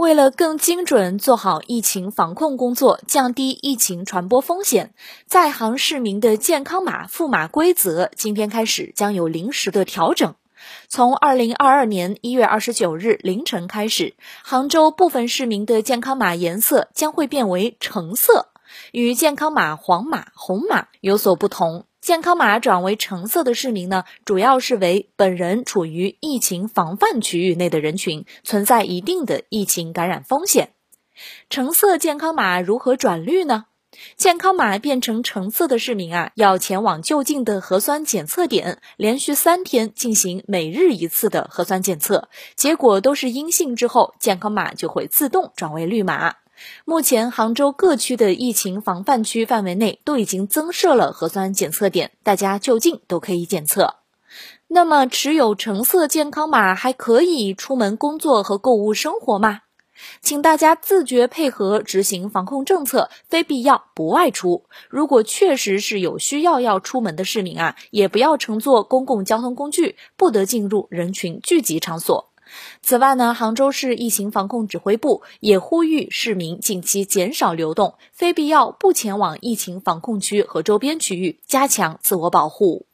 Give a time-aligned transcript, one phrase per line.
[0.00, 4.94] 为了更精准做好疫情防控工作，降低疫情传播风险，
[5.26, 10.34] 在杭市民的健康码赋码规则今天开始将有临时的调整。
[10.88, 18.46] 从二零二二年一月二十九日凌晨开始，杭州部分市民的健康码颜色将会变为橙色，
[18.92, 21.84] 与健康码黄码、红码有所不同。
[22.00, 30.70] 健康码转为橙色的市民呢，主要是为本人处于疫情防范区域内的人群，存在一定的疫情感染风险。
[31.50, 33.66] 橙色健康码如何转绿呢？
[34.16, 46.36] 健康码变成橙色的市民啊，要前往就近的核酸检测点，连续三天进行每日一次的核酸检测，结果都是阴性之后，健康码就会自动转为绿码。
[46.84, 53.96] 目前，杭州各区的疫情防范区范围内都已经增设了核酸检测点，大家就近都可以检测。
[54.68, 59.62] 那么，持有橙色健康码还可以出门工作和购物生活吗？
[60.22, 64.64] 请大家自觉配合执行防控政策，非必要不外出。
[64.88, 72.29] 如果确实是有需要要出门的市民啊，也不要乘坐公共交通工具，不得进入人群聚集场所。
[72.82, 82.89] 此外呢，杭州市疫情防控指挥部也呼吁市民近期减少流动，非必要不前往疫情防控区和周边区域，加强自我保护。